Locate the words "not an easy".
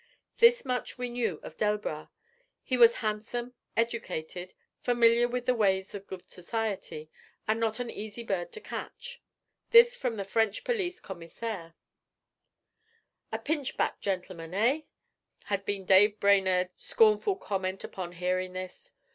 7.59-8.23